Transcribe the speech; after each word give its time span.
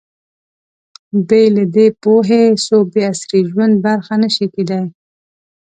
بې 1.27 1.43
له 1.55 1.63
دې 1.75 1.87
پوهې، 2.01 2.43
څوک 2.65 2.85
د 2.93 2.95
عصري 3.09 3.41
ژوند 3.49 3.73
برخه 3.85 4.13
نه 4.23 4.29
شي 4.35 4.45
کېدای. 4.53 4.85